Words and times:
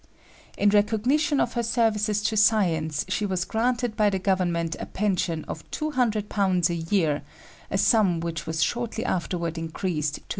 In 0.57 0.69
recognition 0.71 1.39
of 1.39 1.53
her 1.53 1.61
services 1.61 2.23
to 2.23 2.35
science 2.35 3.05
she 3.07 3.23
was 3.23 3.45
granted 3.45 3.95
by 3.95 4.09
the 4.09 4.17
government 4.17 4.75
a 4.79 4.87
pension 4.87 5.45
of 5.47 5.69
£200 5.69 6.69
a 6.71 6.73
year 6.73 7.21
a 7.69 7.77
sum 7.77 8.19
which 8.19 8.47
was 8.47 8.63
shortly 8.63 9.05
afterward 9.05 9.59
increased 9.59 10.15
to 10.15 10.21
£300. 10.21 10.23